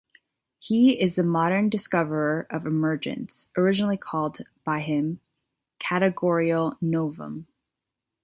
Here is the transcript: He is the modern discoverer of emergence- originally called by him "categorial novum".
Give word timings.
He 0.57 0.99
is 0.99 1.13
the 1.15 1.23
modern 1.23 1.69
discoverer 1.69 2.47
of 2.49 2.65
emergence- 2.65 3.49
originally 3.55 3.97
called 3.97 4.39
by 4.65 4.79
him 4.79 5.19
"categorial 5.79 6.75
novum". 6.81 7.45